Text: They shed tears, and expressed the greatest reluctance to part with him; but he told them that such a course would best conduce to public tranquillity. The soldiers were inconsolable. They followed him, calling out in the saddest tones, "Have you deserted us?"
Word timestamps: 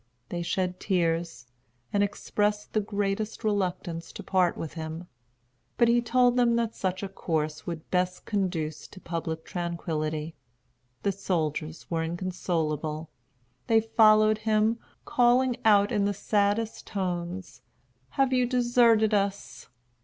They 0.29 0.41
shed 0.41 0.79
tears, 0.79 1.45
and 1.93 2.01
expressed 2.01 2.73
the 2.73 2.81
greatest 2.81 3.43
reluctance 3.43 4.11
to 4.13 4.23
part 4.23 4.57
with 4.57 4.73
him; 4.73 5.07
but 5.77 5.87
he 5.87 6.01
told 6.01 6.37
them 6.37 6.55
that 6.55 6.73
such 6.73 7.03
a 7.03 7.07
course 7.07 7.67
would 7.67 7.87
best 7.91 8.25
conduce 8.25 8.87
to 8.87 8.99
public 8.99 9.45
tranquillity. 9.45 10.33
The 11.03 11.11
soldiers 11.11 11.85
were 11.91 12.01
inconsolable. 12.01 13.11
They 13.67 13.79
followed 13.79 14.39
him, 14.39 14.79
calling 15.05 15.57
out 15.63 15.91
in 15.91 16.05
the 16.05 16.15
saddest 16.15 16.87
tones, 16.87 17.61
"Have 18.17 18.33
you 18.33 18.47
deserted 18.47 19.13
us?" 19.13 19.69